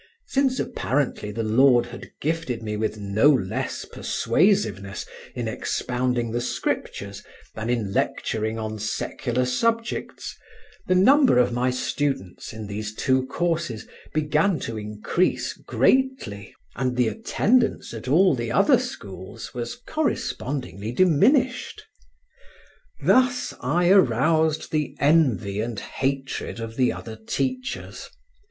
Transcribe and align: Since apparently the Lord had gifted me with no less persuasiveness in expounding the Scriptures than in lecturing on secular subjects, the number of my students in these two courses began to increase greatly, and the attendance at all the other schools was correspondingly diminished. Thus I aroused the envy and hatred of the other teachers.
Since 0.25 0.59
apparently 0.59 1.29
the 1.29 1.43
Lord 1.43 1.85
had 1.85 2.09
gifted 2.21 2.63
me 2.63 2.75
with 2.75 2.97
no 2.97 3.29
less 3.29 3.85
persuasiveness 3.85 5.05
in 5.35 5.47
expounding 5.47 6.31
the 6.31 6.41
Scriptures 6.41 7.21
than 7.53 7.69
in 7.69 7.93
lecturing 7.93 8.57
on 8.57 8.79
secular 8.79 9.45
subjects, 9.45 10.35
the 10.87 10.95
number 10.95 11.37
of 11.37 11.53
my 11.53 11.69
students 11.69 12.51
in 12.51 12.65
these 12.65 12.95
two 12.95 13.27
courses 13.27 13.87
began 14.11 14.57
to 14.61 14.75
increase 14.75 15.53
greatly, 15.53 16.55
and 16.75 16.95
the 16.97 17.07
attendance 17.07 17.93
at 17.93 18.07
all 18.07 18.33
the 18.33 18.51
other 18.51 18.79
schools 18.79 19.53
was 19.53 19.75
correspondingly 19.87 20.91
diminished. 20.91 21.83
Thus 23.03 23.53
I 23.61 23.89
aroused 23.91 24.71
the 24.71 24.95
envy 24.99 25.59
and 25.61 25.79
hatred 25.79 26.59
of 26.59 26.75
the 26.75 26.91
other 26.91 27.17
teachers. 27.27 28.09